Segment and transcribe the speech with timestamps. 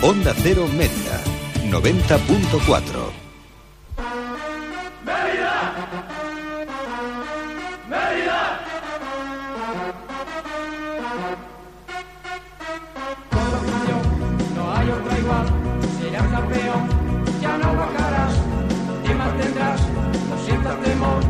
[0.00, 1.20] Onda Cero Media,
[1.70, 3.10] 90.4.
[14.54, 15.46] No hay otra igual,
[16.00, 16.88] serás campeón,
[17.42, 18.34] ya no bajarás,
[19.04, 21.24] y mantendrás, no sientas temor,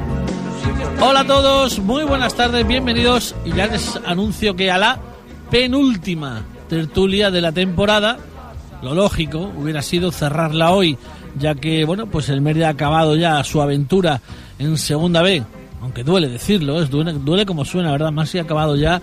[0.45, 3.35] los sitios te Hola a todos, muy buenas tardes, bienvenidos.
[3.47, 5.01] Y ya les anuncio que a la
[5.51, 8.19] penúltima tertulia de la temporada,
[8.83, 10.97] lo lógico hubiera sido cerrarla hoy,
[11.39, 14.21] ya que bueno, pues el Mérida ha acabado ya su aventura
[14.59, 15.43] en Segunda B,
[15.81, 18.13] aunque duele decirlo, es duele, como suena, ¿verdad?
[18.13, 19.01] Más si ha acabado ya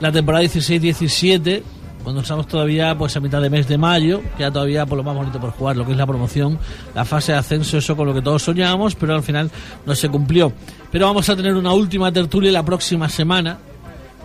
[0.00, 1.62] la temporada 16-17,
[2.02, 5.16] cuando estamos todavía pues a mitad de mes de mayo, queda todavía por lo más
[5.16, 6.58] bonito por jugar, lo que es la promoción,
[6.94, 9.50] la fase de ascenso, eso con lo que todos soñábamos, pero al final
[9.84, 10.52] no se cumplió.
[10.92, 13.58] Pero vamos a tener una última tertulia la próxima semana.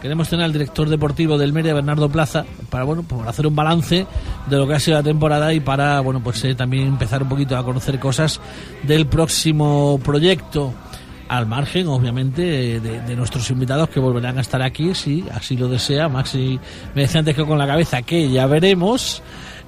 [0.01, 4.07] Queremos tener al director deportivo del Mérida, Bernardo Plaza, para bueno, pues hacer un balance
[4.47, 7.29] de lo que ha sido la temporada y para bueno, pues eh, también empezar un
[7.29, 8.41] poquito a conocer cosas
[8.81, 10.73] del próximo proyecto
[11.27, 15.69] al margen, obviamente, de, de nuestros invitados que volverán a estar aquí, si así lo
[15.69, 16.09] desea.
[16.09, 16.59] Maxi
[16.95, 19.21] me decía antes que con la cabeza que ya veremos.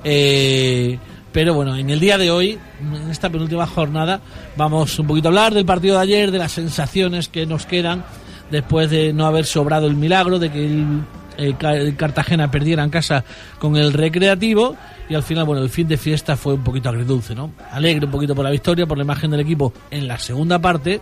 [0.04, 0.98] Eh,
[1.32, 4.20] pero bueno, en el día de hoy, en esta penúltima jornada,
[4.58, 8.04] vamos un poquito a hablar del partido de ayer, de las sensaciones que nos quedan
[8.52, 11.02] después de no haber sobrado el milagro, de que el,
[11.38, 13.24] el Ca- el Cartagena perdiera en casa
[13.60, 14.76] con el Recreativo
[15.10, 17.52] y al final, bueno, el fin de fiesta fue un poquito agridulce, ¿no?
[17.72, 21.02] Alegre un poquito por la victoria, por la imagen del equipo en la segunda parte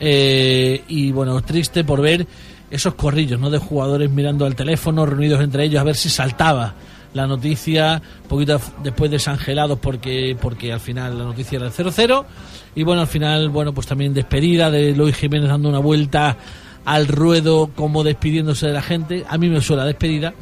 [0.00, 2.26] eh, y bueno, triste por ver
[2.70, 3.48] esos corrillos, ¿no?
[3.50, 6.74] De jugadores mirando al teléfono, reunidos entre ellos a ver si saltaba
[7.14, 12.24] la noticia, poquito después desangelados porque, porque al final la noticia era el 0-0
[12.74, 16.36] y bueno, al final, bueno, pues también despedida de Luis Jiménez dando una vuelta
[16.88, 19.22] al ruedo como despidiéndose de la gente.
[19.28, 20.32] A mí me suena despedida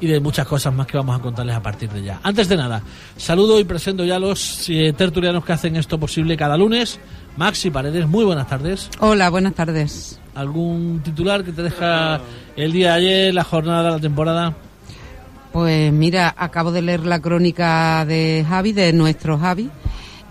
[0.00, 2.18] y de muchas cosas más que vamos a contarles a partir de ya.
[2.24, 2.82] Antes de nada,
[3.16, 6.98] saludo y presento ya a los eh, tertulianos que hacen esto posible cada lunes.
[7.36, 8.90] Maxi Paredes, muy buenas tardes.
[8.98, 10.18] Hola, buenas tardes.
[10.34, 12.20] ¿Algún titular que te deja
[12.56, 14.56] el día de ayer, la jornada, la temporada?
[15.52, 19.70] Pues mira, acabo de leer la crónica de Javi, de nuestro Javi,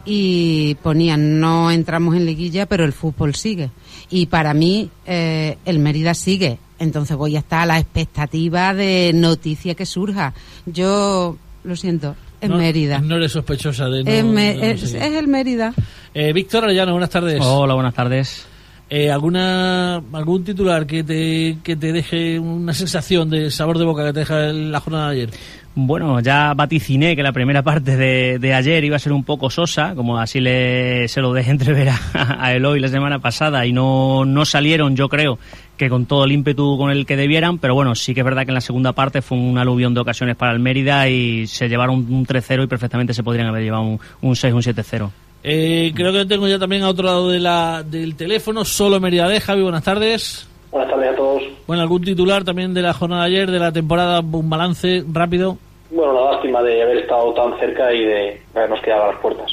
[0.03, 3.69] y ponían, no entramos en liguilla, pero el fútbol sigue.
[4.11, 6.57] Y para mí, eh, el Mérida sigue.
[6.79, 10.33] Entonces voy a estar a la expectativa de noticia que surja.
[10.65, 12.99] Yo, lo siento, es no, Mérida.
[12.99, 15.01] No eres sospechosa de no, es, me- de no es- seguir.
[15.01, 15.73] es el Mérida.
[16.13, 17.39] Eh, Víctor Arellano, buenas tardes.
[17.41, 18.45] Hola, buenas tardes.
[18.89, 24.03] Eh, ¿alguna, ¿Algún titular que te, que te deje una sensación de sabor de boca
[24.05, 25.29] que te deja la jornada de ayer?
[25.73, 29.49] Bueno, ya vaticiné que la primera parte de, de ayer iba a ser un poco
[29.49, 31.99] sosa, como así le, se lo dejé entrever a,
[32.45, 35.39] a Eloy la semana pasada y no, no salieron, yo creo,
[35.77, 38.43] que con todo el ímpetu con el que debieran, pero bueno, sí que es verdad
[38.43, 41.69] que en la segunda parte fue un aluvión de ocasiones para el Mérida y se
[41.69, 45.09] llevaron un 3-0 y perfectamente se podrían haber llevado un, un 6, un 7-0.
[45.43, 49.29] Eh, creo que tengo ya también a otro lado de la, del teléfono, solo Mérida
[49.29, 50.50] de Javi, buenas tardes.
[50.71, 51.43] Buenas tardes a todos.
[51.67, 55.57] Bueno, algún titular también de la jornada de ayer, de la temporada, un balance rápido.
[55.89, 59.51] Bueno, la lástima de haber estado tan cerca y de habernos quedado a las puertas.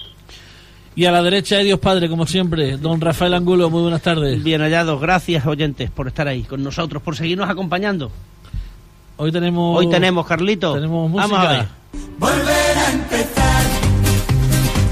[0.95, 4.43] Y a la derecha de Dios Padre, como siempre, don Rafael Angulo, muy buenas tardes.
[4.43, 8.11] Bien hallados, gracias oyentes por estar ahí con nosotros, por seguirnos acompañando.
[9.17, 9.79] Hoy tenemos...
[9.79, 10.75] Hoy tenemos, Carlito.
[10.75, 11.35] Tenemos música.
[11.35, 11.67] Vamos a ver.
[12.19, 13.63] volver a empezar,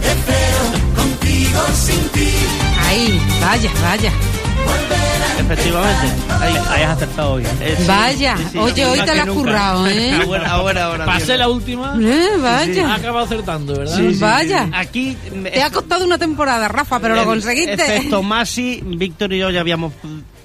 [0.01, 2.31] de cero, contigo, sin ti,
[2.89, 4.13] Ahí, vaya, vaya.
[5.39, 6.07] Efectivamente.
[6.41, 7.45] Ahí, has acertado hoy.
[7.61, 8.37] Eh, sí, Vaya.
[8.37, 10.13] sí, sí, Oye, hoy te la has currado, ¿eh?
[10.23, 11.05] Ahora, ahora, ahora.
[11.07, 11.39] Pasé bien.
[11.39, 12.95] la última, Eh, ha vaya.
[12.95, 13.97] acabado acertando, ¿verdad?
[13.97, 14.65] Sí, sí, Vaya.
[14.67, 14.71] sí.
[14.75, 15.17] Aquí.
[15.45, 17.75] Te ha costado una temporada, Rafa, pero lo conseguiste.
[17.75, 19.93] Efecto Masi, Víctor y yo ya habíamos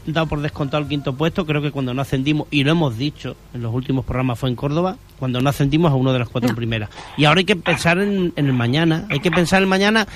[0.05, 1.45] dado por descontado el quinto puesto.
[1.45, 4.55] Creo que cuando no ascendimos, y lo hemos dicho en los últimos programas, fue en
[4.55, 6.89] Córdoba, cuando no ascendimos a uno de las cuatro primeras.
[7.17, 9.05] Y ahora hay que pensar en, en el mañana.
[9.09, 10.07] Hay que pensar en el mañana.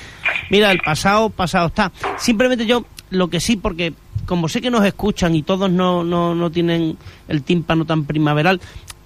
[0.49, 1.91] Mira, el pasado, pasado está.
[2.17, 3.93] Simplemente yo, lo que sí, porque
[4.25, 8.61] como sé que nos escuchan y todos no, no, no tienen el tímpano tan primaveral,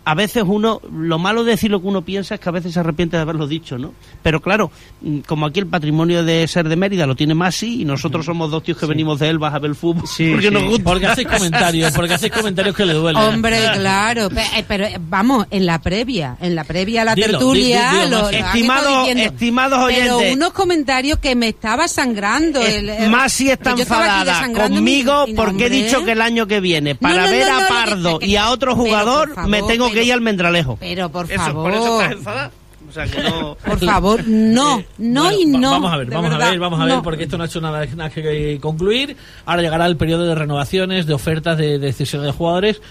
[0.10, 2.74] a veces uno, lo malo de decir lo que uno piensa es que a veces
[2.74, 3.94] se arrepiente de haberlo dicho, ¿no?
[4.24, 4.72] Pero claro,
[5.02, 8.50] mm, como aquí el patrimonio de ser de Mérida lo tiene Masi y nosotros somos
[8.50, 10.52] dos tíos que venimos de Elvas a ver el fútbol porque sí.
[10.52, 10.84] nos gusta.
[10.84, 13.22] Porque hacéis comentarios, porque hacéis comentarios que le duelen.
[13.22, 17.28] Hombre, claro, eh, pero, eh, vamos, en la previa, en la previa a la Dilo,
[17.28, 20.36] tertulia, di- di- dilo, lo- lo Estimados- estimados pero oyentes.
[20.36, 22.60] unos comentarios que me estaba sangrando.
[22.62, 26.48] Eh, el- el- Masi está enfadada conmigo mi- mi porque he dicho que el año
[26.48, 29.62] que viene, para no, ver no, a Pardo que- y a otro jugador, favor, me
[29.64, 30.78] tengo que pero- ir al Mendralejo.
[30.80, 31.64] Pero por Eso, favor.
[31.72, 32.52] por eso estás enfadada.
[32.88, 33.56] O sea que no.
[33.66, 35.70] Por favor, no, no Bueno, y no.
[35.72, 37.04] Vamos a ver, de vamos a ver, vamos a ver, no.
[37.04, 39.16] porque esto no ha hecho nada, nada que concluir.
[39.46, 42.82] Ahora llegará el periodo de renovaciones, de ofertas, de, de decisiones de jugadores.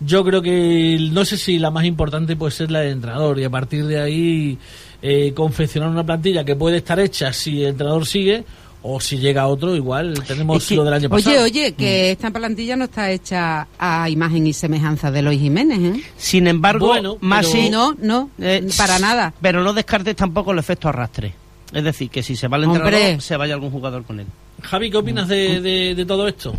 [0.00, 3.44] yo creo que no sé si la más importante puede ser la del entrenador y
[3.44, 4.58] a partir de ahí
[5.02, 8.44] eh, confeccionar una plantilla que puede estar hecha si el entrenador sigue
[8.82, 11.36] o si llega otro igual tenemos lo del año pasado.
[11.36, 15.78] Oye, oye, que esta plantilla no está hecha a imagen y semejanza de Lois Jiménez,
[15.96, 16.02] ¿eh?
[16.16, 19.32] Sin embargo, Bueno, Masi, No, no, eh, para nada.
[19.40, 21.32] Pero no descartes tampoco el efecto arrastre.
[21.72, 23.20] Es decir, que si se va el entrenador, Hombre.
[23.20, 24.26] se vaya algún jugador con él.
[24.62, 26.52] Javi, ¿qué opinas de, de- de todo esto?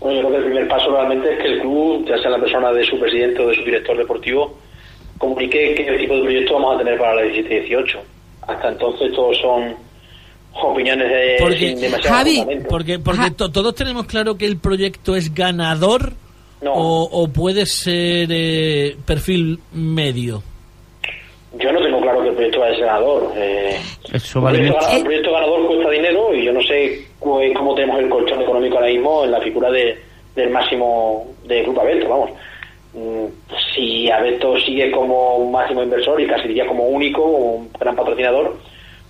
[0.00, 2.38] Bueno, yo creo que el primer paso realmente es que el club, ya sea la
[2.40, 4.58] persona de su presidente o de su director deportivo,
[5.18, 7.98] comunique qué tipo de proyecto vamos a tener para la 17-18.
[8.48, 9.74] Hasta entonces todos son
[10.54, 12.44] opiniones de, Porque, sin demasiado Javi.
[12.68, 16.12] Porque, porque to- todos tenemos claro que el proyecto es ganador
[16.60, 16.72] No.
[16.74, 20.42] o, o puede ser eh, perfil medio.
[21.58, 23.32] Yo no tengo claro que el proyecto va a ser ganador.
[23.36, 23.78] Eh,
[24.12, 24.86] Eso vale proyecto mucho.
[24.88, 28.40] ganador- un proyecto ganador cuesta dinero y yo no sé cu- cómo tenemos el colchón
[28.42, 29.98] económico ahora mismo en la figura de,
[30.34, 32.30] del máximo de Grupo Abeto, vamos.
[32.94, 33.26] Mm,
[33.74, 38.56] Si Abeto sigue como máximo inversor y casi diría como único, un gran patrocinador,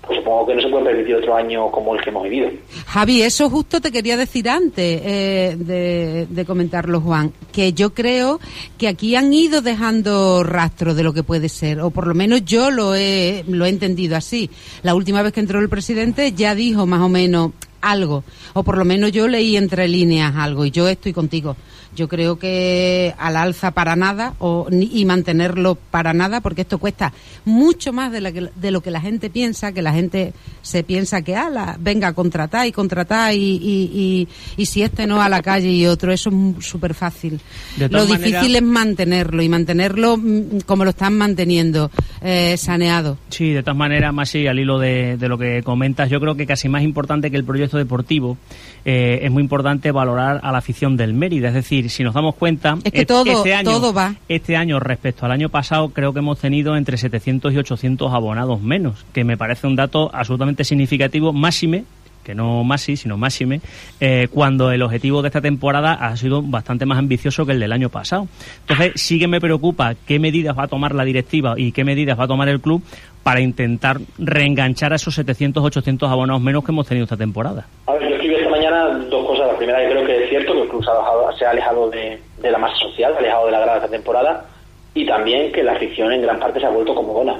[0.06, 2.50] pues supongo que no se puede permitir otro año como el que hemos vivido.
[2.86, 8.40] Javi, eso justo te quería decir antes eh, de, comentarlo, Juan, que yo creo
[8.78, 12.44] que aquí han ido dejando rastro de lo que puede ser, o por lo menos
[12.44, 14.50] yo lo he, lo he entendido así.
[14.82, 18.78] La última vez que entró el presidente ya dijo más o menos algo, o por
[18.78, 21.56] lo menos yo leí entre líneas algo, y yo estoy contigo.
[21.94, 27.12] Yo creo que al alza para nada o, y mantenerlo para nada, porque esto cuesta
[27.44, 30.82] mucho más de, la que- de lo que la gente piensa, que la gente se
[30.84, 35.20] piensa que, ala, venga a contratar y contratar, y, y, y, y si este no
[35.20, 37.40] a la calle y otro, eso es súper fácil.
[37.78, 41.90] Lo difícil maneras- es mantenerlo y mantenerlo mm, como lo están manteniendo,
[42.22, 43.18] eh, saneado.
[43.28, 46.46] Sí, de todas maneras, más al hilo de, de lo que comentas, yo creo que
[46.46, 48.38] casi más importante que el proyecto deportivo
[48.84, 51.48] eh, es muy importante valorar a la afición del Mérida.
[51.48, 54.14] Es decir, si nos damos cuenta, Es que et- todo- este año, todo va.
[54.28, 58.60] Este año respecto al año pasado creo que hemos tenido entre 700 y 800 abonados
[58.60, 61.84] menos, que me parece un dato absolutamente significativo, máxime
[62.24, 63.60] que no Masi, sino Máxime,
[64.00, 67.72] eh, cuando el objetivo de esta temporada ha sido bastante más ambicioso que el del
[67.72, 68.28] año pasado.
[68.60, 72.18] Entonces, sí que me preocupa qué medidas va a tomar la directiva y qué medidas
[72.18, 72.82] va a tomar el club
[73.22, 77.66] para intentar reenganchar a esos 700, 800 abonados menos que hemos tenido esta temporada.
[77.86, 79.46] A ver, yo escribí esta mañana dos cosas.
[79.52, 81.50] La primera, que creo que es cierto que el club se ha, alejado- se ha
[81.50, 84.46] alejado de, de la masa social, se ha alejado de la grada esta temporada,
[84.94, 87.36] y también que la afición en gran parte se ha vuelto como dona.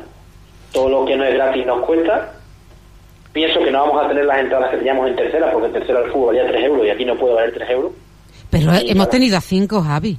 [0.72, 2.32] Todo lo que no es gratis nos cuesta.
[3.32, 6.00] Pienso que no vamos a tener las entradas que teníamos en tercera, porque en tercera
[6.04, 7.92] el fútbol valía 3 euros y aquí no puede valer 3 euros.
[8.50, 9.10] Pero Sí, hemos claro.
[9.10, 10.18] tenido a cinco, Javi.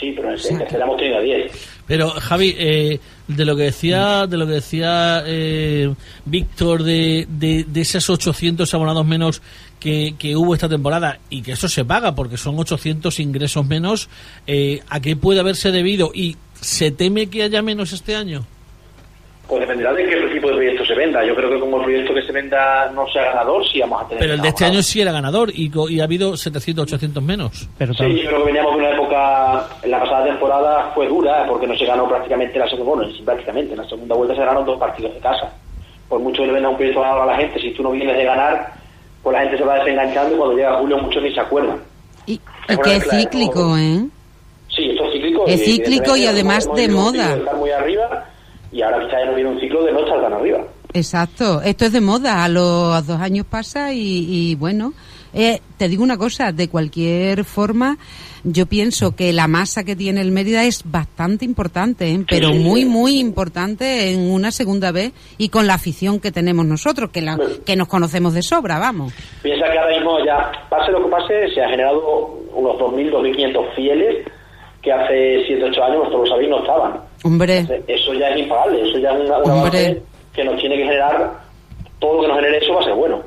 [0.00, 1.52] Sí, pero en, sea, en tercera hemos tenido a 10.
[1.86, 5.94] Pero Javi, eh, de lo que decía, de lo que decía eh,
[6.24, 9.40] Víctor de, de, de esos 800 abonados menos
[9.78, 14.08] que, que hubo esta temporada y que eso se paga porque son 800 ingresos menos,
[14.48, 16.10] eh, ¿a qué puede haberse debido?
[16.12, 18.44] ¿Y se teme que haya menos este año?
[19.48, 21.24] Pues dependerá de qué tipo de proyecto se venda.
[21.24, 24.08] Yo creo que como el proyecto que se venda no sea ganador, sí vamos a
[24.08, 24.20] tener.
[24.20, 27.68] Pero el de este año sí era ganador y, y ha habido 700, 800 menos.
[27.78, 31.46] Pero Sí, yo creo que veníamos de una época, en la pasada temporada fue dura
[31.46, 34.66] porque no se ganó prácticamente la segunda, bueno, prácticamente, en la segunda vuelta se ganaron
[34.66, 35.52] dos partidos de casa.
[36.08, 38.16] Por mucho que le venda un proyecto ganador a la gente, si tú no vienes
[38.16, 38.72] de ganar,
[39.22, 41.80] pues la gente se va desenganchando y cuando llega julio muchos ni se acuerdan.
[42.26, 42.40] Y,
[42.82, 43.78] que es cíclico.
[43.78, 44.06] ¿eh?
[44.68, 45.46] Sí, esto es cíclico.
[45.46, 47.36] Es y, cíclico y además de moda.
[47.36, 48.26] estar muy arriba
[48.72, 50.64] y ahora quizás ya no viene un ciclo de no estar tan arriba.
[50.92, 54.92] Exacto, esto es de moda, a los dos años pasa y, y bueno,
[55.38, 57.98] eh, te digo una cosa, de cualquier forma,
[58.42, 62.24] yo pienso que la masa que tiene el Mérida es bastante importante, ¿eh?
[62.26, 67.10] pero muy, muy importante en una segunda vez y con la afición que tenemos nosotros,
[67.10, 69.12] que, la, que nos conocemos de sobra, vamos.
[69.42, 73.74] Piensa que ahora mismo ya, pase lo que pase, se han generado unos 2.000, 2.500
[73.74, 74.26] fieles
[74.80, 77.00] que hace 7, 8 años, vosotros lo sabéis, no estaban.
[77.26, 80.02] Hombre, Eso ya es impagable, eso ya es una, una base
[80.32, 81.40] que nos tiene que generar,
[81.98, 83.22] todo lo que nos genere eso va a ser bueno.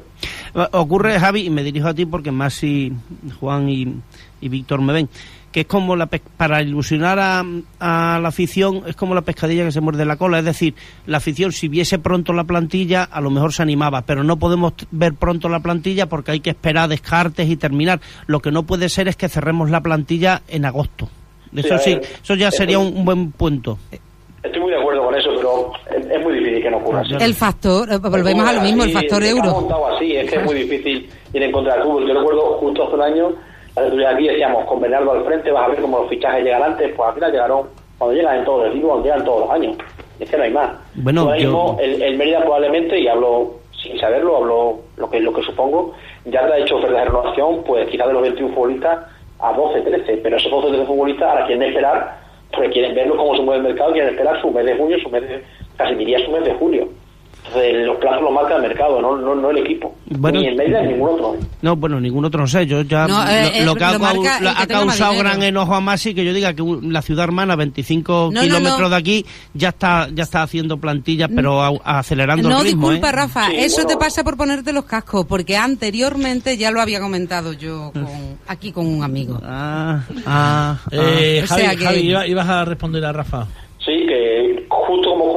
[0.72, 2.92] Ocurre, Javi, y me dirijo a ti porque más si
[3.40, 3.88] Juan y,
[4.42, 5.10] y Víctor me ven,
[5.52, 7.44] que es como la para ilusionar a,
[7.80, 10.40] a la afición, es como la pescadilla que se muerde la cola.
[10.40, 10.76] Es decir,
[11.06, 14.74] la afición, si viese pronto la plantilla, a lo mejor se animaba, pero no podemos
[14.92, 18.00] ver pronto la plantilla porque hay que esperar descartes y terminar.
[18.28, 21.10] Lo que no puede ser es que cerremos la plantilla en agosto.
[21.56, 23.78] Eso sí, eso ya sería un, un buen punto.
[24.44, 27.14] Estoy muy de acuerdo con eso, pero es, es muy difícil que no ocurra así.
[27.20, 29.52] el factor, eh, volvemos a lo mismo, el factor euro.
[29.52, 32.08] montado así, es que es muy difícil ir en contra del fútbol.
[32.08, 33.30] Yo recuerdo justo hace un año,
[33.76, 36.64] la tertulia aquí decíamos, con Bernardo al frente vas a ver cómo los fichajes llegan
[36.64, 39.52] antes, pues al final llegaron, cuando llegan en todos los equipos, cuando llegan todos los
[39.52, 39.78] años.
[40.22, 40.72] Es que no hay más.
[40.96, 45.20] Bueno, Ahora yo- mismo, el, el Mérida probablemente, y hablo sin saberlo, hablo lo que
[45.20, 45.94] lo que supongo,
[46.26, 49.00] ya te ha hecho ofertas de renovación, pues quizás de los 21 futbolistas,
[49.40, 52.18] a 12, 13, pero esos 12, 13 futbolistas ahora quieren esperar,
[52.52, 55.10] porque quieren verlo cómo se mueve el mercado, quieren esperar su mes de junio, su
[55.10, 55.44] mes de,
[55.78, 56.90] casi diría su mes de julio.
[57.46, 59.96] Entonces, los plazos los marca el mercado, no, no, no el equipo.
[60.06, 61.36] Bueno, ni el Mérida ni ningún otro.
[61.64, 62.68] No, bueno, ningún otro no sé.
[62.68, 65.42] Yo ya No, eh, lo, lo eh, que ha, lo marca ha más causado gran
[65.42, 68.90] enojo a Masi que yo diga que la ciudad hermana, 25 No, no, kilómetros no.
[68.92, 72.90] de aquí, ya está ya está haciendo plantillas, pero a- acelerando No, el ritmo.
[72.92, 73.14] disculpa, ¿eh?
[73.14, 73.90] Rafa, Sí, eso bueno.
[73.90, 78.72] te pasa por ponerte los cascos, porque anteriormente ya lo había comentado yo con- aquí
[78.72, 79.40] con un amigo.
[79.44, 80.90] Ah, ah, ah.
[80.92, 83.48] Eh, O Javi, sea que- Javi, iba- ibas a responder a Rafa.
[83.84, 85.29] Sí, que justo como,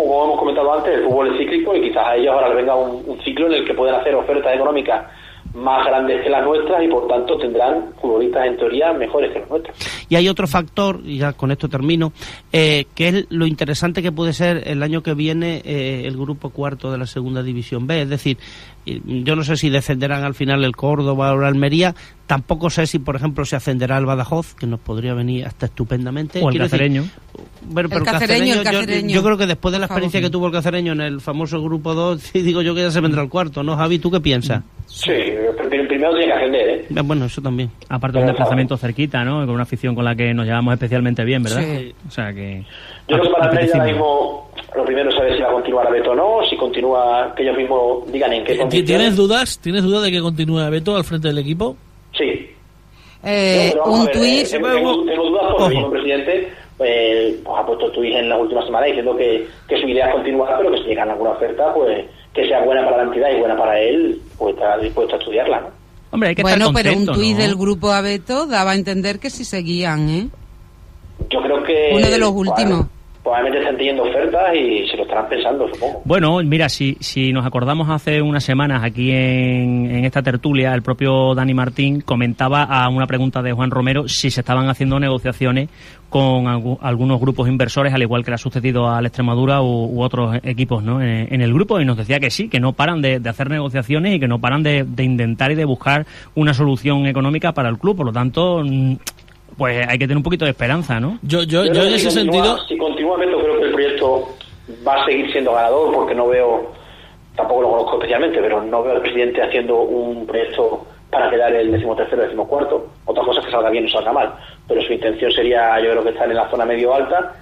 [0.43, 3.47] comentado antes, el fútbol es cíclico y quizás a ellos ahora les venga un, ciclo
[3.47, 5.07] en el que pueden hacer ofertas económicas
[5.55, 9.51] más grandes que las nuestras y por tanto tendrán futbolistas en teoría mejores que los
[9.51, 9.77] nuestros.
[10.09, 12.13] Y hay otro factor, y ya con esto termino,
[12.53, 16.51] eh, que es lo interesante que puede ser el año que viene eh, el grupo
[16.51, 18.03] cuarto de la segunda división B.
[18.03, 18.39] Es decir,
[18.85, 21.95] yo no sé si descenderán al final el Córdoba o el Almería,
[22.27, 26.41] tampoco sé si, por ejemplo, se ascenderá el Badajoz, que nos podría venir hasta estupendamente.
[26.43, 27.05] O el Quiero decir, cacereño.
[27.63, 29.15] bueno, El Cacereño, el yo- Cacereño.
[29.15, 31.95] Yo, creo que después de la experiencia que tuvo el Cacereño en el famoso grupo
[31.95, 33.99] 2, sí, digo yo que ya se vendrá el cuarto, ¿no, Javi?
[33.99, 34.63] ¿Tú qué piensas?
[34.87, 35.57] Sí, pero
[35.89, 36.87] primero tiene que ascender, ¿eh?
[36.91, 37.71] Eh, Bueno, eso también.
[37.89, 39.41] Aparte de un desplazamiento cerquita, ¿no?
[39.47, 41.63] Con una afición con la que nos llevamos especialmente bien, ¿verdad?
[41.63, 41.95] Sí.
[42.07, 42.65] O sea que...
[43.09, 45.91] Yo creo que para el mismo lo primero es saber si va a continuar a
[45.91, 48.87] Beto o no, si continúa, que ellos mismos digan en qué ¿Ti- condiciones.
[48.89, 49.59] ¿Tienes dudas?
[49.59, 51.77] ¿Tienes dudas de que continúe Beto al frente del equipo?
[52.17, 52.49] Sí.
[53.25, 57.59] Eh, No, un ver, tuit, eh, Tengo, tengo- dudas porque el mismo presidente pues, pues,
[57.59, 60.73] ha puesto tuits en las últimas semanas diciendo que, que su idea es continuar, pero
[60.73, 63.79] que si llegan alguna oferta, pues que sea buena para la entidad y buena para
[63.79, 65.67] él, pues está dispuesto a estudiarla, ¿no?
[66.11, 67.43] Hombre, hay que bueno, estar pero un contento, tuit ¿no?
[67.43, 70.29] del grupo Abeto daba a entender que sí seguían, ¿eh?
[71.31, 71.91] Yo creo que...
[71.95, 72.31] Uno de los
[73.23, 73.33] pues.
[73.33, 76.03] Probablemente están teniendo ofertas y se lo estarán pensando, supongo.
[76.05, 80.83] Bueno, mira, si, si nos acordamos hace unas semanas aquí en, en esta tertulia, el
[80.83, 85.69] propio Dani Martín comentaba a una pregunta de Juan Romero si se estaban haciendo negociaciones
[86.11, 90.03] con algu- algunos grupos inversores, al igual que le ha sucedido al Extremadura u, u
[90.03, 91.01] otros equipos ¿no?
[91.01, 93.49] en, en el grupo, y nos decía que sí, que no paran de, de hacer
[93.49, 97.71] negociaciones y que no paran de, de intentar y de buscar una solución económica para
[97.71, 97.97] el club.
[97.97, 98.97] Por lo tanto, mm,
[99.57, 101.19] pues hay que tener un poquito de esperanza, ¿no?
[101.23, 102.59] Yo, yo, Yo en ese continúa- sentido...
[102.69, 104.29] Si continúa Beto, creo que el proyecto
[104.87, 106.73] va a seguir siendo ganador porque no veo,
[107.37, 111.71] tampoco lo conozco especialmente, pero no veo al presidente haciendo un proyecto para quedar el
[111.71, 112.87] decimotercero, decimocuarto.
[113.05, 114.33] Otra cosa es que salga bien o salga mal,
[114.67, 117.35] pero su intención sería, yo creo que estar en la zona medio alta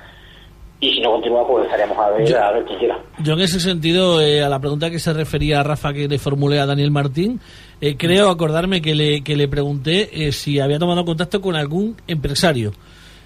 [0.80, 2.98] y si no continúa, pues estaríamos a ver, Yo- a ver quién llega.
[3.22, 6.18] Yo en ese sentido, eh, a la pregunta que se refería a Rafa que le
[6.18, 7.38] formulé a Daniel Martín,
[7.80, 11.96] eh, creo acordarme que le, que le pregunté eh, si había tomado contacto con algún
[12.06, 12.72] empresario.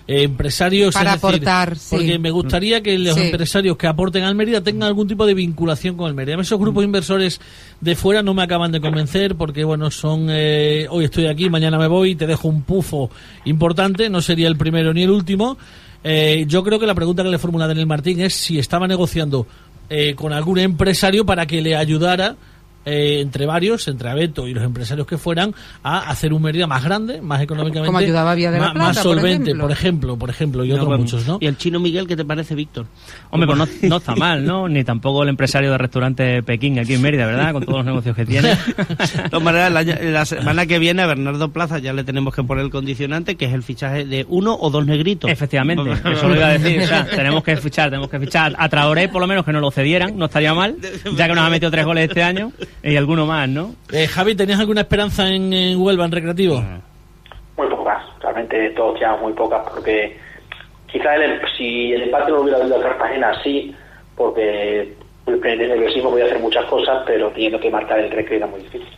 [0.07, 1.87] Eh, empresarios Para es decir, aportar, sí.
[1.97, 3.23] porque me gustaría que los Sí.
[3.23, 6.39] empresarios que aporten al Mérida tengan algún tipo de vinculación con el Mérida.
[6.39, 7.41] Esos grupos inversores
[7.81, 11.79] de fuera no me acaban de convencer porque bueno son eh, hoy estoy aquí mañana
[11.79, 13.09] me voy te dejo un pufo
[13.47, 15.57] importante no sería el primero ni el último
[16.07, 19.47] Eh, yo creo que la pregunta que le formula Daniel Martín es si estaba negociando
[19.89, 22.37] eh, con algún empresario para que le ayudara
[22.85, 26.85] eh, entre varios, entre Abeto y los empresarios que fueran, a hacer un Mérida más
[26.85, 29.63] grande, más económicamente, Como ayudaba a Vía de la ma- Plata, más por solvente, ejemplo.
[29.65, 31.39] por ejemplo, por ejemplo, y otros muchos, ¿no?
[31.41, 32.87] ¿Y el chino Miguel qué te parece, Víctor?
[33.31, 34.69] Hombre, pues no, no está mal, ¿no?
[34.69, 37.53] Ni tampoco el empresario de restaurante Pekín aquí en Mérida, ¿verdad?
[37.53, 38.49] Con todos los negocios que tiene.
[38.51, 39.73] De todas maneras,
[40.03, 43.47] la semana que viene a Bernardo Plaza ya le tenemos que poner el condicionante, que
[43.47, 45.31] es el fichaje de uno o dos negritos.
[45.31, 46.83] Efectivamente, eso lo iba a decir.
[46.83, 49.63] O sea, tenemos que fichar, tenemos que fichar a Traoré, por lo menos que nos
[49.63, 50.77] lo cedieran, no estaría mal,
[51.17, 53.75] ya que nos ha metido tres goles este año y alguno más, ¿no?
[53.93, 56.63] Eh, Javi, ¿tenías alguna esperanza en, en Huelva, en Recreativo?
[57.57, 60.17] Muy pocas, realmente todos quedamos muy pocas porque
[60.91, 63.75] quizás el, si el empate no hubiera habido a Cartagena, sí,
[64.17, 64.95] porque
[65.27, 68.61] el, el nerviosismo podía hacer muchas cosas, pero teniendo que marcar el recreo era muy
[68.61, 68.89] difícil.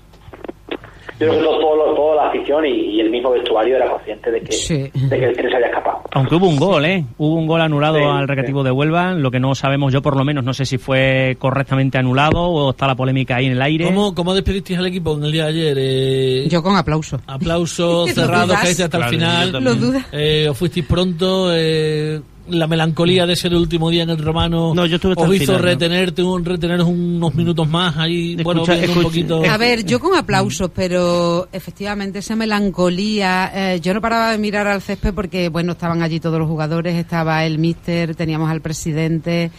[1.18, 4.40] Yo creo que todo, toda la afición y, y el mismo vestuario era consciente de
[4.42, 4.90] que, Sí.
[4.92, 6.02] de que el tren se había escapado.
[6.12, 7.04] Aunque hubo un gol, ¿eh?
[7.18, 10.16] Hubo un gol anulado Sí, al recreativo de Huelva, lo que no sabemos yo por
[10.16, 13.62] lo menos, no sé si fue correctamente anulado o está la polémica ahí en el
[13.62, 13.84] aire.
[13.86, 15.76] ¿Cómo, ¿Cómo despedisteis al equipo en el día de ayer?
[15.80, 17.20] Eh, Yo con aplauso.
[17.26, 19.64] Aplauso ¿Lo cerrado, caíste hasta Claro, el final.
[19.64, 20.06] Lo dudas.
[20.12, 21.48] Eh, os fuisteis pronto.
[21.54, 25.34] eh, la melancolía de ser el último día en el romano No, yo estuve os
[25.34, 25.62] hizo final, ¿no?
[25.62, 29.42] retenerte un, reteneros unos minutos más ahí, bueno, Escucha- un poquito.
[29.44, 34.66] A ver, yo con aplausos, pero efectivamente esa melancolía, eh, yo no paraba de mirar
[34.66, 39.50] al césped porque, bueno, estaban allí todos los jugadores, estaba el míster, teníamos al presidente,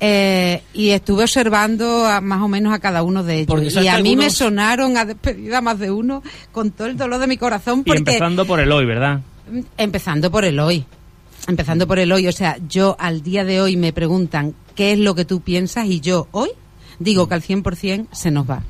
[0.00, 3.76] eh, y estuve observando a- más o menos a cada uno de ellos.
[3.82, 7.26] Y a mí me sonaron a despedida más de uno con todo el dolor de
[7.26, 9.20] mi corazón y empezando por el hoy, ¿verdad?
[9.76, 10.84] Empezando por el hoy.
[11.48, 12.28] Empezando por el hoy.
[12.28, 15.86] O sea, yo al día de hoy me preguntan qué es lo que tú piensas
[15.86, 16.50] y yo hoy
[16.98, 18.62] digo que al 100% se nos va.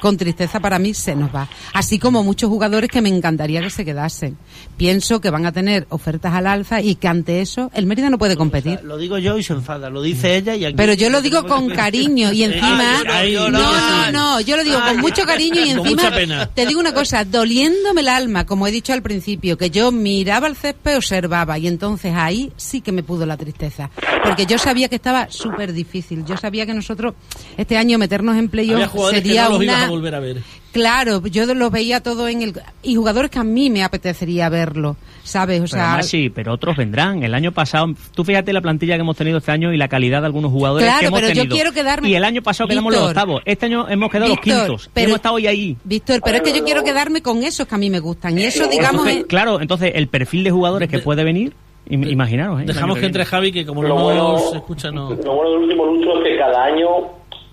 [0.00, 1.48] Con tristeza para mí se nos va.
[1.72, 4.36] Así como muchos jugadores que me encantaría que se quedasen.
[4.76, 8.18] Pienso que van a tener ofertas al alza y que ante eso el Mérida no
[8.18, 8.80] puede competir.
[8.82, 10.74] Lo digo yo y se enfada, lo dice ella y aquí...
[10.76, 13.02] Pero yo lo digo con cariño y encima...
[13.08, 16.46] Ay, No, no, no, no, yo lo digo con mucho cariño y encima mucha pena.
[16.46, 20.46] te digo una cosa, doliéndome el alma, como he dicho al principio, que yo miraba
[20.46, 23.90] el césped, observaba y entonces ahí sí que me pudo la tristeza.
[24.22, 26.24] Porque yo sabía que estaba súper difícil.
[26.24, 27.14] Yo sabía que nosotros
[27.56, 30.36] este año meternos en playoff sería no ibas a volver a ver.
[30.72, 32.52] Claro, yo lo veía todo en el...
[32.82, 35.58] Y jugadores que a mí me apetecería verlo, ¿sabes?
[35.58, 37.22] O Pero sea, además sí, pero otros vendrán.
[37.22, 40.20] El año pasado, tú fíjate la plantilla que hemos tenido este año y la calidad
[40.20, 42.92] de algunos jugadores Claro, que hemos pero yo quiero quedarme- Y el año pasado quedamos
[42.92, 43.16] los Víctor.
[43.22, 43.42] octavos.
[43.44, 44.86] Este año hemos quedado Víctor, los quintos.
[44.86, 45.76] Y pero- hemos estado hoy ahí.
[45.84, 48.38] Víctor, pero es que yo quiero quedarme con esos que a mí me gustan.
[48.38, 49.26] Y eso, Entonces, digamos, Entonces, es...
[49.26, 51.54] claro, entonces el perfil de jugadores que puede venir,
[51.88, 52.60] im- imaginaros.
[52.60, 52.64] ¿eh?
[52.66, 53.24] Dejamos que entre.
[53.24, 55.10] Javi, que como no Lo bueno, nos escucha, no.
[55.10, 56.86] lo bueno del último lustro es que cada año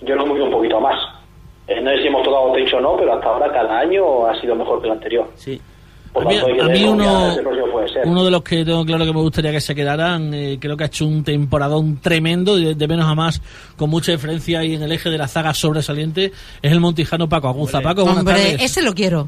[0.06, 0.96] yo lo hemos ido un poquito más.
[1.68, 4.40] Eh, no sé si hemos tocado techo o no, pero hasta ahora cada año ha
[4.40, 5.28] sido mejor que el anterior.
[5.36, 5.60] Sí.
[6.14, 7.36] Por A mí, tanto, a mí uno,
[7.92, 8.04] ser.
[8.06, 10.84] uno de los que tengo claro que me gustaría que se quedaran, eh, creo que
[10.86, 13.42] ha hecho un temporadón tremendo, de, de menos a más,
[13.76, 16.32] con mucha diferencia y en el eje de la zaga sobresaliente,
[16.62, 17.82] es el montijano Paco Aguza.
[17.82, 18.62] Paco, buenas Hombre, tardes.
[18.62, 19.28] ese lo quiero.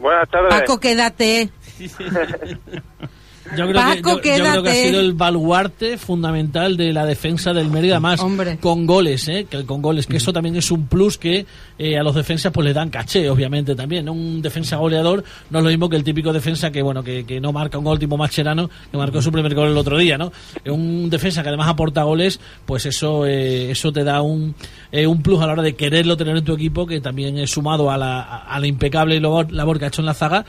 [0.00, 0.54] Buenas tardes.
[0.60, 1.50] Paco, quédate.
[3.56, 7.04] Yo creo, Paco, que, yo- yo creo que ha sido el baluarte fundamental de la
[7.06, 8.58] defensa del Mérida más Hombre.
[8.58, 9.46] con goles, ¿eh?
[9.48, 11.46] que con goles, que eso también es un plus que
[11.78, 14.04] eh, a los defensas pues le dan caché, obviamente también.
[14.06, 14.12] ¿no?
[14.12, 17.40] Un defensa goleador no es lo mismo que el típico defensa que bueno que, que
[17.40, 20.32] no marca un gol tipo Macherano, que marcó su primer gol el otro día, ¿no?
[20.66, 24.54] Un defensa que además aporta goles, pues eso eh, eso te da un,
[24.90, 27.50] eh, un plus a la hora de quererlo tener en tu equipo, que también es
[27.50, 30.44] sumado a la, a la impecable labor, labor que ha hecho en la zaga.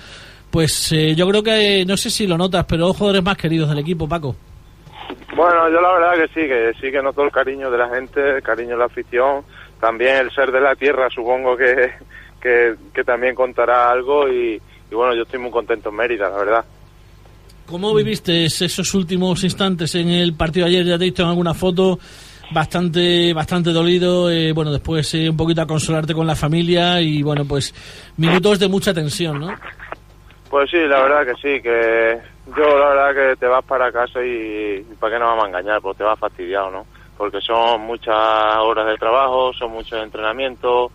[0.54, 3.70] Pues eh, yo creo que, no sé si lo notas, pero los jugadores más queridos
[3.70, 4.36] del equipo, Paco.
[5.36, 8.36] Bueno, yo la verdad que sí, que sí que noto el cariño de la gente,
[8.36, 9.44] el cariño de la afición,
[9.82, 11.94] también el ser de la tierra, supongo que,
[12.40, 16.38] que, que también contará algo y, y bueno, yo estoy muy contento en Mérida, la
[16.38, 16.66] verdad.
[17.66, 20.86] ¿Cómo viviste esos últimos instantes en el partido ayer?
[20.86, 21.98] Ya te he visto en alguna foto
[22.52, 27.24] bastante bastante dolido, eh, bueno, después eh, un poquito a consolarte con la familia y
[27.24, 27.74] bueno, pues
[28.18, 29.48] minutos de mucha tensión, ¿no?
[30.54, 32.20] Pues sí, la verdad que sí, que
[32.56, 35.48] yo la verdad que te vas para casa y, y para qué nos vamos a
[35.48, 36.86] engañar, pues te vas fastidiado, ¿no?
[37.18, 38.16] Porque son muchas
[38.60, 40.92] horas de trabajo, son muchos entrenamientos,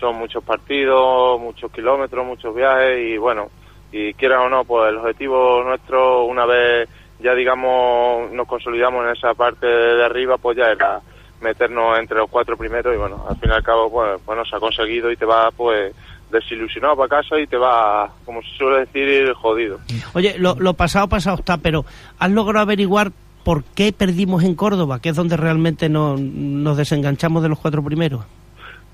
[0.00, 3.50] son muchos partidos, muchos kilómetros, muchos viajes y bueno,
[3.92, 6.88] y quieran o no, pues el objetivo nuestro una vez
[7.18, 11.02] ya digamos nos consolidamos en esa parte de arriba, pues ya era
[11.42, 14.46] meternos entre los cuatro primeros y bueno, al fin y al cabo pues, pues no
[14.46, 15.94] se ha conseguido y te vas pues
[16.30, 19.78] desilusionado para casa y te va, como se suele decir, jodido.
[20.14, 21.84] Oye, lo, lo pasado, pasado está, pero
[22.18, 23.12] ¿has logrado averiguar
[23.44, 27.82] por qué perdimos en Córdoba, que es donde realmente no- nos desenganchamos de los cuatro
[27.84, 28.24] primeros?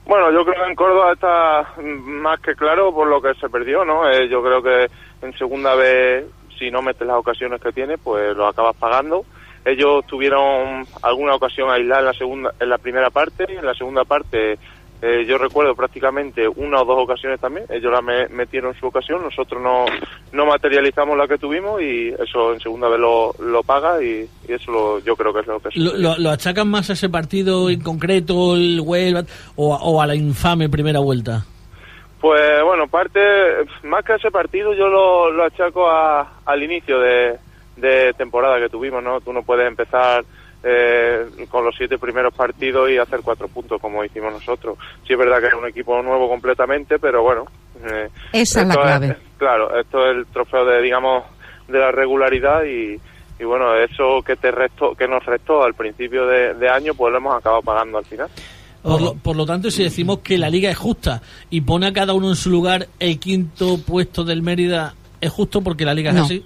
[0.06, 3.84] Bueno, yo creo que en Córdoba está más que claro por lo que se perdió,
[3.84, 4.10] ¿no?
[4.10, 4.90] Eh, yo creo que
[5.22, 6.24] en segunda vez,
[6.58, 9.24] si no metes las ocasiones que tiene, pues lo acabas pagando.
[9.64, 13.74] Ellos tuvieron alguna ocasión aislada en la segunda, en la primera parte, y en la
[13.74, 14.58] segunda parte
[15.02, 17.64] eh, yo recuerdo prácticamente una o dos ocasiones también.
[17.70, 19.86] Ellos la me- metieron su ocasión, nosotros no,
[20.32, 24.52] no materializamos la que tuvimos y eso en segunda vez lo, lo paga y, y
[24.52, 27.08] eso lo- yo creo que es lo que ¿Lo, lo- lo achacan más a ese
[27.08, 29.22] partido en concreto, el Huelva,
[29.56, 31.44] o, a- o a la infame primera vuelta?
[32.20, 33.18] Pues bueno, parte,
[33.84, 37.38] más que ese partido yo lo, lo achaco a- al inicio de,
[37.76, 39.22] de temporada que tuvimos, ¿no?
[39.22, 40.22] Tú no puedes empezar
[40.62, 44.76] eh, con los siete primeros partidos y hacer cuatro puntos como hicimos nosotros.
[45.06, 47.44] Sí es verdad que es un equipo nuevo completamente, pero bueno.
[47.84, 49.16] eh, Esa es la clave.
[49.38, 51.24] claro, esto es el trofeo de, digamos,
[51.68, 53.00] de la regularidad y,
[53.38, 57.10] y bueno, eso que te restó, que nos restó al principio de, de año, pues
[57.12, 58.28] lo hemos acabado pagando al final.
[58.82, 61.20] Por lo, por lo tanto, si decimos que la liga es justa
[61.50, 65.60] y pone a cada uno en su lugar el quinto puesto del Mérida, ¿es justo
[65.60, 66.44] porque la liga es así?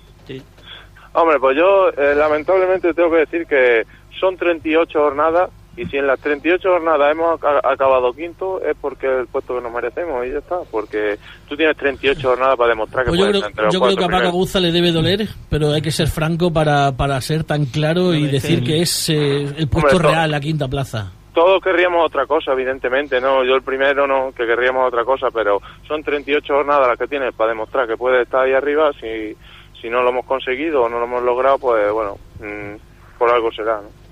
[1.16, 3.82] Hombre, pues yo eh, lamentablemente tengo que decir que
[4.20, 9.06] son 38 jornadas y si en las 38 jornadas hemos aca- acabado quinto es porque
[9.12, 12.70] es el puesto que nos merecemos y ya está, porque tú tienes 38 jornadas para
[12.70, 14.92] demostrar que Pues yo puedes creo, entre los yo creo que a Paco le debe
[14.92, 19.08] doler, pero hay que ser franco para, para ser tan claro y decir que es
[19.08, 21.10] eh, el puesto Hombre, real, la quinta plaza.
[21.34, 25.60] Todos querríamos otra cosa, evidentemente, no, yo el primero no, que querríamos otra cosa, pero
[25.88, 29.34] son 38 jornadas las que tienes para demostrar que puedes estar ahí arriba, si,
[29.82, 33.50] si no lo hemos conseguido o no lo hemos logrado, pues bueno, mm, por algo
[33.50, 34.03] será, ¿no?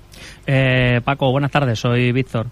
[0.45, 2.47] Eh, Paco, buenas tardes, soy Víctor.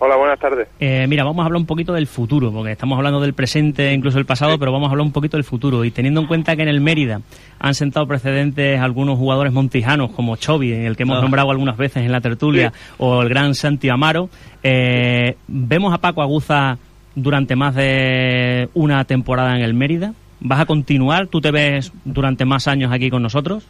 [0.00, 0.68] Hola, buenas tardes.
[0.80, 4.18] Eh, mira, vamos a hablar un poquito del futuro, porque estamos hablando del presente, incluso
[4.18, 5.82] del pasado, pero vamos a hablar un poquito del futuro.
[5.84, 7.20] Y teniendo en cuenta que en el Mérida
[7.58, 11.22] han sentado precedentes algunos jugadores montijanos, como Chovi, el que hemos Ah.
[11.22, 14.28] nombrado algunas veces en la tertulia, o el gran Santi Amaro,
[14.62, 16.76] eh, vemos a Paco Aguza
[17.14, 20.12] durante más de una temporada en el Mérida?
[20.40, 21.28] ¿Vas a continuar?
[21.28, 23.64] ¿Tú te ves durante más años aquí con nosotros?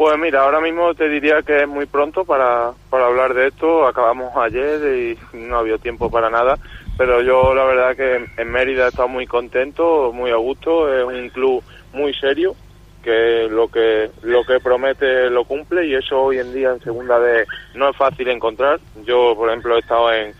[0.00, 3.86] Pues mira, ahora mismo te diría que es muy pronto para, para hablar de esto.
[3.86, 6.58] Acabamos ayer y no había tiempo para nada.
[6.96, 10.90] Pero yo la verdad que en Mérida he estado muy contento, muy a gusto.
[10.90, 12.56] Es un club muy serio
[13.02, 17.18] que lo que lo que promete lo cumple y eso hoy en día en segunda
[17.18, 18.80] vez no es fácil encontrar.
[19.04, 20.34] Yo, por ejemplo, he estado en,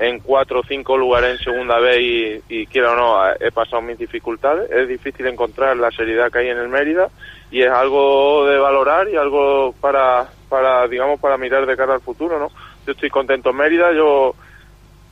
[0.00, 3.82] en cuatro o cinco lugares en segunda vez y, y quiero o no, he pasado
[3.82, 4.70] mis dificultades.
[4.70, 7.10] Es difícil encontrar la seriedad que hay en el Mérida
[7.50, 12.00] y es algo de valorar y algo para, para digamos, para mirar de cara al
[12.00, 12.48] futuro, ¿no?
[12.86, 14.34] Yo estoy contento en Mérida, yo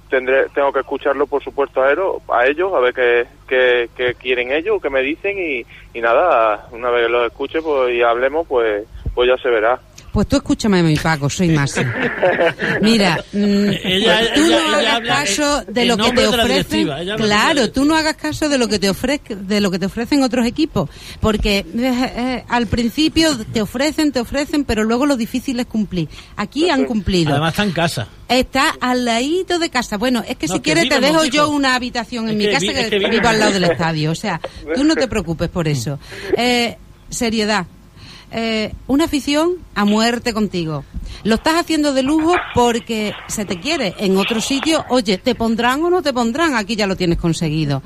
[0.09, 4.14] tendré, tengo que escucharlo, por supuesto, a, ellos, a ellos, a ver qué, qué, qué
[4.14, 8.01] quieren ellos, qué me dicen y, y nada, una vez que los escuche pues, y
[8.01, 9.79] hablemos, pues, pues ya se verá.
[10.12, 11.75] Pues tú escúchame, mi Paco, soy más.
[12.81, 13.38] Mira, mm,
[13.85, 16.88] Ella- tú ella- no ella hagas caso de lo que te ofrecen.
[17.16, 20.23] Claro, tú no hagas caso de lo que te ofrezca, de lo que te ofrecen
[20.23, 20.88] otros equipos,
[21.21, 26.09] porque eh, eh, al principio te ofrecen, te ofrecen, pero luego lo difícil es cumplir.
[26.37, 27.31] Aquí han cumplido.
[27.33, 28.09] Además está en casa.
[28.29, 29.97] Está al ladito de casa.
[29.99, 31.35] Bueno, es que No, si quieres te dejo hijo.
[31.35, 33.38] yo una habitación en Es mi que casa vi- que, es que vi- vivo al
[33.40, 34.11] lado del estadio.
[34.11, 34.40] O sea,
[34.75, 35.99] tú no te preocupes por eso.
[36.37, 36.77] Eh,
[37.11, 37.66] seriedad.
[38.31, 40.85] Eh, una afición a muerte contigo.
[41.25, 43.95] Lo estás haciendo de lujo porque se te quiere.
[43.99, 46.55] En otro sitio, oye, ¿te pondrán o no te pondrán?
[46.55, 47.83] Aquí ya lo tienes conseguido.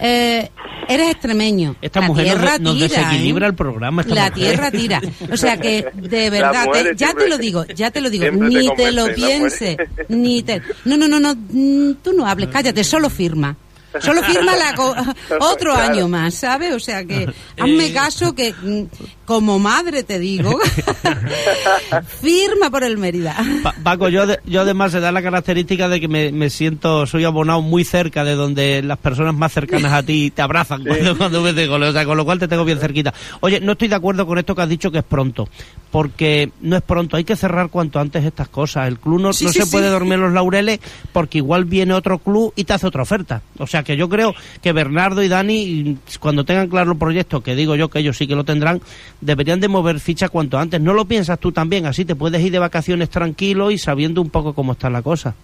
[0.00, 0.50] Eh,
[0.88, 1.76] eres extremeño.
[1.80, 3.50] Esta La mujer nos tierra de- nos tira, desequilibra ¿eh?
[3.50, 4.34] el programa, esta La mujer.
[4.34, 5.00] tierra tira.
[5.32, 8.22] O sea que, de verdad, te- ya siempre- te lo digo, ya te lo digo.
[8.24, 9.70] siempre te Ni te lo convencen, las piense.
[9.70, 10.06] mujeres.
[10.08, 10.62] Ni te...
[10.84, 11.34] No, no, no, no.
[11.34, 13.56] mm, Tú no hables, cállate, solo firma.
[14.00, 14.94] Solo firma la co-
[15.40, 15.92] otro Claro.
[15.92, 16.72] año más, ¿sabes?
[16.74, 17.26] O sea que
[17.60, 18.82] hazme caso que mm,
[19.24, 20.58] como madre te digo,
[22.20, 23.36] firma por el Mérida.
[23.62, 27.06] Pa- Paco, yo, de- yo además se da la característica de que me, me siento,
[27.06, 31.16] soy abonado muy cerca de donde las personas más cercanas a ti te abrazan cuando,
[31.16, 33.14] cuando ves de goles, o sea, con lo cual te tengo bien cerquita.
[33.40, 35.48] Oye, no estoy de acuerdo con esto que has dicho que es pronto,
[35.90, 38.88] porque no es pronto, hay que cerrar cuanto antes estas cosas.
[38.88, 39.70] El club no, Sí, no sí, se sí.
[39.70, 40.80] puede dormir en los laureles
[41.12, 43.42] porque igual viene otro club y te hace otra oferta.
[43.58, 47.54] O sea, que yo creo que Bernardo y Dani, cuando tengan claro el proyecto, que
[47.54, 48.80] digo yo que ellos sí que lo tendrán,
[49.20, 50.80] deberían de mover ficha cuanto antes.
[50.80, 51.86] ¿No lo piensas tú también?
[51.86, 55.34] Así te puedes ir de vacaciones tranquilo y sabiendo un poco cómo está la cosa.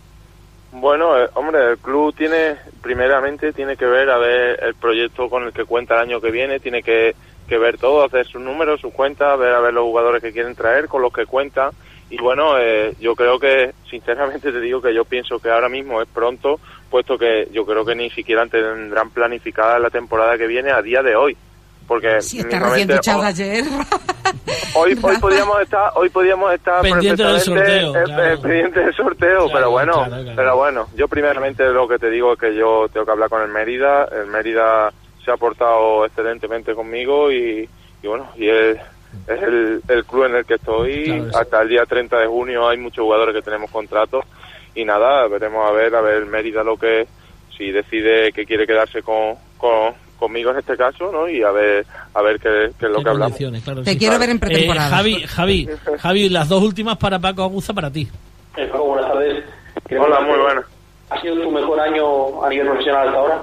[0.73, 5.45] Bueno, eh, hombre, el club tiene, primeramente, tiene que ver a ver el proyecto con
[5.45, 7.15] el que cuenta el año que viene, tiene que,
[7.49, 10.55] que ver todo, hacer sus números, sus cuentas, ver a ver los jugadores que quieren
[10.55, 11.71] traer, con los que cuentan.
[12.11, 16.03] Y bueno, eh, yo creo que, sinceramente te digo que yo pienso que ahora mismo
[16.03, 16.59] es pronto,
[16.91, 21.03] puesto que yo creo que ni siquiera tendrán planificada la temporada que viene a día
[21.03, 21.37] de hoy.
[21.87, 23.65] Porque Si está recién hoy- ayer.
[24.75, 28.25] Hoy, hoy podíamos estar, hoy podíamos estar Pendiente del perfectamente, sorteo, eh, claro.
[28.35, 30.33] eh, pendiente del sorteo, Claro, pero bueno, claro, claro.
[30.37, 33.43] pero bueno, yo primeramente lo que te digo es que yo tengo que hablar con
[33.43, 34.93] el Mérida, el Mérida
[35.25, 37.69] se ha portado excelentemente conmigo y,
[38.03, 38.79] y bueno, y es,
[39.27, 42.69] es el, el club en el que estoy, Claro, hasta el día 30 de junio
[42.69, 44.25] hay muchos jugadores que tenemos contratos
[44.75, 47.07] y nada, veremos a ver, a ver Mérida lo que,
[47.57, 51.27] si decide que quiere quedarse con, con conmigo en este caso, ¿no?
[51.29, 53.39] Y a ver, a ver qué, qué es lo Qué que hablamos.
[53.65, 53.99] claro, Te sí.
[53.99, 54.89] quiero ver en Eh, pretemporada.
[54.91, 55.69] Javi, Javi,
[55.99, 58.07] Javi, las dos últimas para Paco Aguza para ti.
[58.57, 59.45] Eh, Paco, buenas tardes.
[59.89, 60.65] Queremos Hola, muy buenas.
[61.09, 63.41] ¿Ha sido tu mejor año a nivel profesional hasta ahora?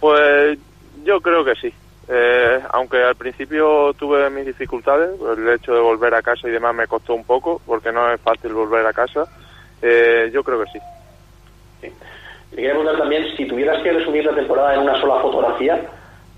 [0.00, 0.58] Pues
[1.04, 1.72] yo creo que sí.
[2.10, 6.74] Eh, aunque al principio tuve mis dificultades, el hecho de volver a casa y demás
[6.74, 9.24] me costó un poco, porque no es fácil volver a casa,
[9.82, 10.78] eh, yo creo que sí.
[11.80, 15.80] Te quería preguntar también, si tuvieras que resumir la temporada en una sola fotografía,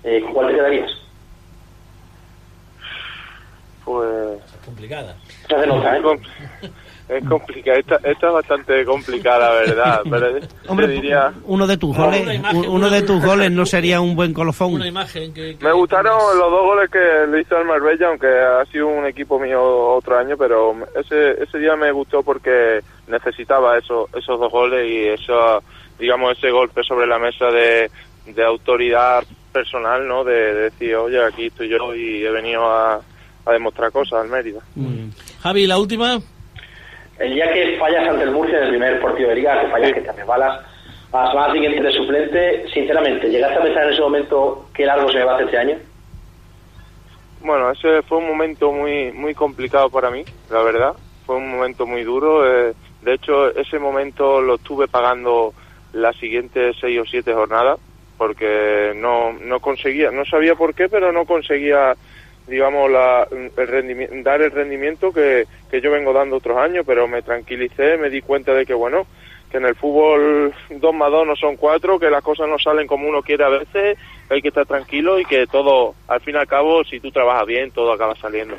[0.03, 0.91] eh, ¿con cuál te quedarías?
[3.85, 5.15] Pues Complicada.
[5.47, 5.55] Se
[7.11, 10.27] es complicada, esta, esta es bastante complicada, la verdad, pero
[10.67, 11.33] Hombre, te diría...
[11.45, 14.73] uno de tus goles, imagen, uno de tus goles no sería un buen colofón.
[14.75, 15.57] Una imagen que...
[15.57, 19.05] que- Me gustaron los dos goles que le hizo al Marbella, aunque ha sido un
[19.05, 24.51] equipo mío otro año, pero ese, ese día me gustó porque necesitaba eso, esos dos
[24.51, 25.61] goles y eso,
[25.99, 27.91] digamos, ese golpe sobre la mesa de,
[28.25, 30.23] de autoridad personal, ¿no?
[30.23, 33.01] De, de decir, oye, aquí estoy yo y he venido a,
[33.45, 34.61] a demostrar cosas al Mérida.
[35.43, 36.19] Javi, la última.
[37.21, 39.93] El día que fallas ante el Murcia en el primer partido de liga, que fallas,
[39.93, 40.65] que te resbalas,
[41.11, 45.09] a la semana siguiente de suplente, sinceramente, ¿llegaste a pensar en ese momento qué largo
[45.09, 45.77] se me va a hacer este año?
[47.41, 50.93] Bueno, ese fue un momento muy muy complicado para mí, la verdad.
[51.25, 52.45] Fue un momento muy duro.
[52.47, 55.53] eh, de hecho, ese momento lo estuve pagando
[55.93, 57.79] las siguientes seis o siete jornadas
[58.17, 61.95] porque no, no conseguía, no sabía por qué, pero no conseguía,
[62.51, 67.07] digamos, la, el rendimi- dar el rendimiento que, que yo vengo dando otros años, pero
[67.07, 69.07] me tranquilicé, me di cuenta de que, bueno,
[69.49, 72.85] que en el fútbol dos más dos no son cuatro, que las cosas no salen
[72.85, 73.97] como uno quiere a veces,
[74.29, 77.47] hay que estar tranquilo y que todo, al fin y al cabo, si tú trabajas
[77.47, 78.55] bien, todo acaba saliendo.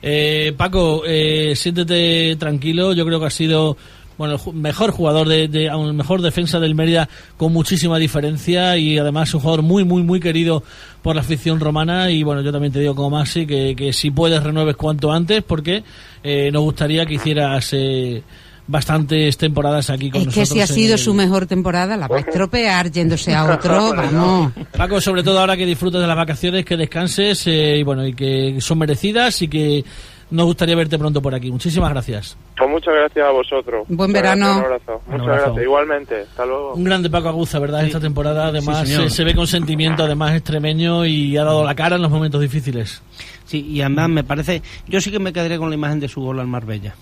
[0.00, 2.92] Eh, Paco, eh, siéntete tranquilo.
[2.92, 3.76] Yo creo que ha sido
[4.18, 8.76] bueno el ju- mejor jugador de, de aún mejor defensa del Mérida con muchísima diferencia
[8.76, 10.62] y además un jugador muy muy muy querido
[11.02, 14.10] por la afición romana y bueno yo también te digo como Maxi que, que si
[14.10, 15.82] puedes renueves cuanto antes porque
[16.22, 18.22] eh, nos gustaría que hicieras eh,
[18.66, 20.48] bastantes temporadas aquí con Es que nosotros.
[20.48, 24.52] si ha sido el- su mejor temporada, la va a estropear yéndose a otro, vamos.
[24.76, 28.12] Paco, sobre todo ahora que disfrutes de las vacaciones, que descanses eh, y bueno, y
[28.12, 29.84] que son merecidas y que
[30.30, 31.50] nos gustaría verte pronto por aquí.
[31.50, 32.36] Muchísimas gracias.
[32.56, 33.86] Pues muchas gracias a vosotros.
[33.88, 34.46] Buen Muchas verano.
[34.46, 34.92] gracias, Un abrazo.
[35.06, 35.44] Un Muchas abrazo.
[35.46, 35.64] gracias.
[35.64, 36.20] Igualmente.
[36.22, 36.74] Hasta luego.
[36.74, 37.84] Un grande Paco Aguza, ¿verdad?
[37.84, 41.96] Esta temporada, además, Sí, se ve con sentimiento, además, extremeño y ha dado la cara
[41.96, 43.02] en los momentos difíciles.
[43.44, 44.62] Sí, y además me parece.
[44.86, 46.94] Yo sí que me quedaré con la imagen de su gol al Marbella.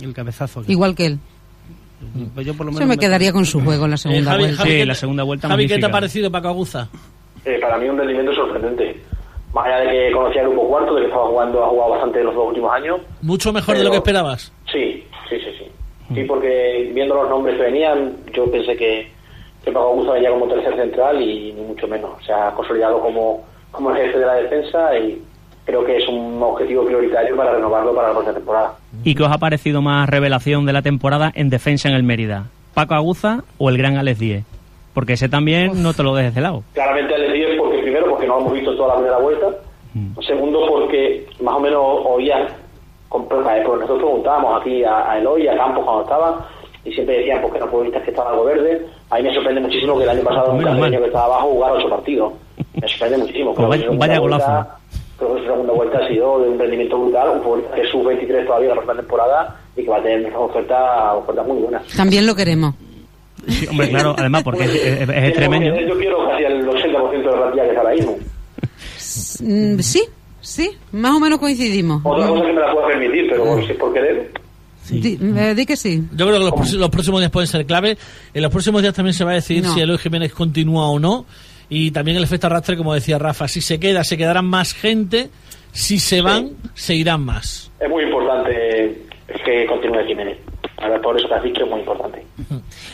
[0.00, 0.62] El cabezazo.
[0.66, 1.18] Igual que él.
[2.34, 4.24] Pues yo por lo Yo menos me quedaría con su juego en la segunda Eh,
[4.32, 4.56] Javi, vuelta.
[4.58, 6.88] Javi, Sí, ¿qué la te- segunda vuelta Javi, ¿qué te ha parecido Paco Aguza?
[7.44, 9.02] Eh, para mí un rendimiento sorprendente.
[9.54, 12.20] Más allá de que conocía el grupo cuarto, de que estaba jugando, ha jugado bastante
[12.20, 13.00] en los dos últimos años.
[13.22, 14.52] Mucho mejor de lo Pero- que esperabas.
[14.70, 15.64] Sí, sí, sí, sí.
[16.14, 19.10] Sí, porque viendo los nombres que venían, yo pensé que,
[19.64, 22.10] que Paco Augusto venía como tercer central y ni mucho menos.
[22.24, 25.22] Se ha consolidado como, como el jefe de la defensa y
[25.66, 28.72] creo que es un objetivo prioritario para renovarlo para la próxima temporada.
[29.04, 32.46] ¿Y qué os ha parecido más revelación de la temporada en defensa en el Mérida?
[32.72, 34.44] ¿Paco Aguza o el gran Alex Díez?
[34.94, 36.62] Porque ese también no te lo dejes de lado.
[36.72, 37.57] Claramente el 10 porque
[37.98, 39.46] primero porque no lo hemos visto toda la primera vuelta,
[40.26, 42.46] segundo porque más o menos oía,
[43.08, 46.46] con- pues nosotros preguntábamos aquí a, a Eloy a Campos cuando estaba
[46.84, 48.86] y siempre decían porque no futbolistas que estaban algo verde.
[49.10, 51.74] A mí me sorprende muchísimo que el año pasado un cacereño que estaba abajo jugara
[51.74, 52.32] ocho partidos.
[52.80, 53.54] Me sorprende muchísimo.
[53.54, 54.68] Creo vaya- vaya vuelta- golazo.
[55.18, 57.88] Creo que su segunda vuelta ha sido de un rendimiento brutal, un futbolista que es
[57.90, 61.82] sub-23 todavía la próxima temporada y que va a tener una oferta, oferta muy buena.
[61.96, 62.74] También lo queremos.
[63.48, 65.74] Sí, hombre, claro, además porque es, es- es extremeño.
[65.80, 68.18] Yo quiero casi el 80% de la plantilla que está ahora mismo.
[69.40, 70.02] Mm, Sí,
[70.40, 72.00] sí, más o menos coincidimos.
[72.04, 74.30] Otra cosa que me la puedo permitir, pero bueno, si es por querer.
[74.90, 76.02] Di, eh, di que sí.
[76.12, 77.98] Yo creo que los, próximos- los próximos días pueden ser clave.
[78.32, 79.74] En los próximos días también se va a decidir No.
[79.74, 81.26] si Eloy Jiménez continúa o no.
[81.68, 83.48] Y también el efecto arrastre, como decía Rafa.
[83.48, 85.28] Si se queda, se quedarán más gente.
[85.72, 87.70] Si se van, se irán más.
[87.78, 89.02] Es muy importante
[89.44, 90.38] que continúe Jiménez.
[90.80, 92.24] A ver, por eso te has dicho es muy importante.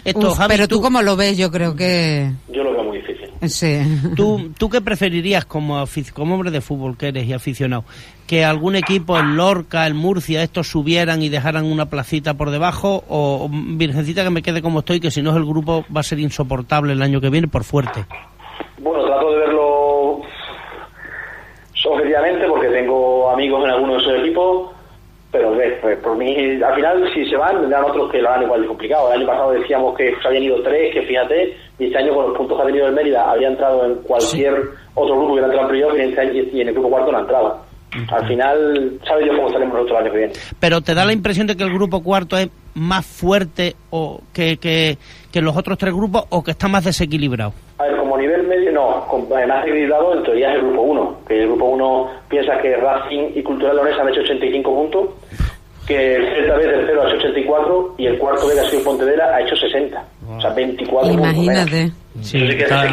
[0.05, 2.31] Esto, Uf, Javi, pero tú como lo ves, yo creo que...
[2.49, 3.31] Yo lo veo muy difícil.
[3.49, 3.83] Sí.
[4.17, 7.85] ¿Tú, ¿Tú qué preferirías como, como hombre de fútbol que eres y aficionado?
[8.27, 13.05] ¿Que algún equipo, el Lorca, el Murcia, estos subieran y dejaran una placita por debajo?
[13.09, 16.01] ¿O, o, Virgencita, que me quede como estoy, que si no es el grupo va
[16.01, 18.07] a ser insoportable el año que viene por fuerte?
[18.79, 20.23] Bueno, trato de verlo
[21.87, 24.71] objetivamente porque tengo amigos en algunos de esos equipos,
[25.35, 28.45] pero ves, pues, por mí, al final, si se van, vendrán otros que lo harán
[28.45, 29.09] igual de complicado.
[29.09, 32.29] El año pasado decíamos que se habían ido tres, que fíjate, y este año con
[32.29, 34.55] los puntos que ha tenido el Mérida habría entrado en cualquier
[34.95, 37.11] otro grupo que hubiera entrado en playoff y en, este y en el grupo cuarto
[37.11, 37.63] no entraba.
[38.13, 40.33] Al final, ¿sabes Dios cómo estaremos nosotros el año que viene?
[40.61, 44.59] Pero te da la impresión de que el grupo cuarto es más fuerte o que,
[44.59, 44.99] que,
[45.33, 47.55] que los otros tres grupos o que está más desequilibrado.
[48.57, 52.59] Medio, no, además equilibrado en teoría es el grupo 1, que el grupo 1 piensa
[52.59, 55.09] que Racing y Cultural Leonesa han hecho 85 puntos,
[55.87, 58.85] que el Celta B tercero ha hecho 84 y el cuarto B que ha sido
[58.85, 61.33] Pontevedra ha hecho 60, o sea 24 puntos.
[61.35, 61.93] Imagínate.
[62.23, 62.39] Sí.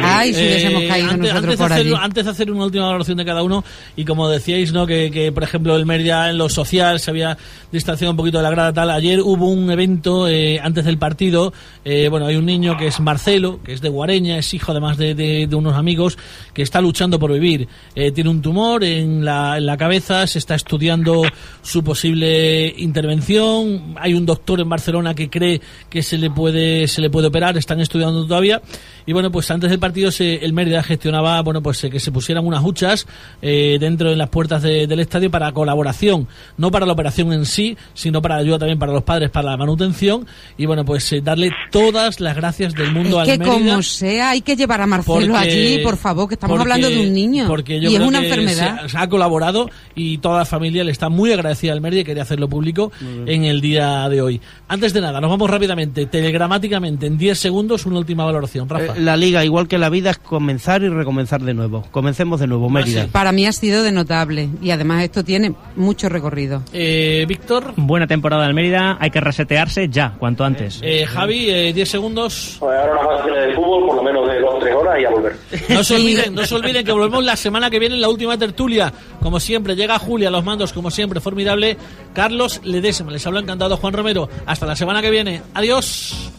[0.02, 1.94] Ay, si hubiésemos caído Eh, antes, nosotros antes de por hacer, allí.
[1.96, 3.62] antes de hacer una última valoración de cada uno,
[3.94, 4.84] y como decíais, ¿no?
[4.84, 7.38] que, que, por ejemplo el Mérida en lo social se había
[7.70, 8.90] distanciado un poquito de la grada tal.
[8.90, 11.52] Ayer hubo un evento eh, antes del partido.
[11.84, 14.98] eh, bueno, hay un niño que es Marcelo, que es de Guareña, es hijo además
[14.98, 16.18] de, de- de unos amigos,
[16.52, 17.68] que está luchando por vivir.
[17.94, 21.22] Eh, tiene un tumor en la, en la cabeza, se está estudiando
[21.62, 23.94] su posible intervención.
[24.00, 27.56] Hay un doctor en Barcelona que cree que se le puede, se le puede operar,
[27.56, 28.60] están estudiando todavía.
[29.06, 32.12] Y bueno, pues antes del partido se- el Mérida gestionaba, bueno, pues eh, que se
[32.12, 33.06] pusieran unas huchas
[33.40, 37.46] eh, dentro de las puertas de- del estadio para colaboración, no para la operación en
[37.46, 40.26] sí, sino para ayuda también para los padres, para la manutención.
[40.56, 43.54] Y bueno, pues eh, darle todas las gracias del mundo Es al que Mérida.
[43.72, 46.88] como sea, hay que llevar a Marcelo Porque- allí, por favor, que estamos porque- hablando
[46.90, 47.46] de un niño.
[47.48, 48.82] Porque yo y es una que enfermedad.
[48.82, 52.04] Se, se ha colaborado y toda la familia le está muy agradecida al Mérida y
[52.04, 52.92] quería hacerlo público
[53.26, 54.40] en el día de hoy.
[54.68, 58.68] Antes de nada, nos vamos rápidamente, telegramáticamente, en 10 segundos, una última valoración.
[58.68, 58.96] Rafa.
[58.96, 61.84] Eh, la liga, igual que la vida, es comenzar y recomenzar de nuevo.
[61.90, 63.06] Comencemos de nuevo, Mérida.
[63.12, 66.62] Para mí ha sido de notable y además esto tiene mucho recorrido.
[66.72, 70.80] Eh, Víctor, Buena temporada del Mérida, hay que resetearse ya, cuanto antes.
[70.82, 72.56] eh, Javi, eh, 10 segundos.
[72.58, 75.04] Pues ahora unas vacaciones de fútbol, por lo menos de dos o tres horas y
[75.04, 75.36] a volver.
[75.68, 78.38] No se olviden, no se olviden que volvemos la semana que viene en la última
[78.38, 78.92] tertulia.
[79.20, 81.76] Como siempre, llega Julia a los mandos, como siempre, formidable.
[82.14, 84.28] Carlos Ledesma, les habla encantado Juan Romero.
[84.46, 85.42] Hasta la semana que viene.
[85.54, 86.30] Adiós.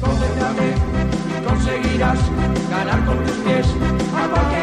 [0.00, 0.74] Concéntrate
[1.46, 2.18] conseguirás
[2.70, 3.66] ganar con tus pies.
[4.16, 4.57] A cualquier